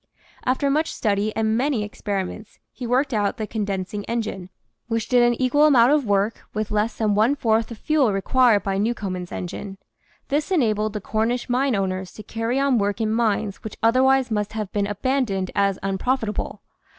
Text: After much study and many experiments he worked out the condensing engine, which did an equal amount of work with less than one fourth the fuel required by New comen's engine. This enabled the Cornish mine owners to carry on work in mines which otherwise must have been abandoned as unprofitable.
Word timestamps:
After 0.45 0.71
much 0.71 0.91
study 0.91 1.31
and 1.35 1.55
many 1.55 1.83
experiments 1.83 2.57
he 2.71 2.87
worked 2.87 3.13
out 3.13 3.37
the 3.37 3.45
condensing 3.45 4.03
engine, 4.05 4.49
which 4.87 5.07
did 5.07 5.21
an 5.21 5.39
equal 5.39 5.67
amount 5.67 5.91
of 5.91 6.07
work 6.07 6.47
with 6.55 6.71
less 6.71 6.97
than 6.97 7.13
one 7.13 7.35
fourth 7.35 7.67
the 7.67 7.75
fuel 7.75 8.11
required 8.11 8.63
by 8.63 8.79
New 8.79 8.95
comen's 8.95 9.31
engine. 9.31 9.77
This 10.29 10.49
enabled 10.49 10.93
the 10.93 11.01
Cornish 11.01 11.49
mine 11.49 11.75
owners 11.75 12.13
to 12.13 12.23
carry 12.23 12.57
on 12.59 12.79
work 12.79 12.99
in 12.99 13.13
mines 13.13 13.57
which 13.63 13.77
otherwise 13.83 14.31
must 14.31 14.53
have 14.53 14.71
been 14.71 14.87
abandoned 14.87 15.51
as 15.53 15.77
unprofitable. 15.83 16.63